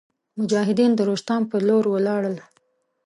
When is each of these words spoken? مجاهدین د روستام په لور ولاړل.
مجاهدین 0.39 0.91
د 0.95 0.99
روستام 1.09 1.41
په 1.51 1.57
لور 1.67 1.85
ولاړل. 1.89 2.35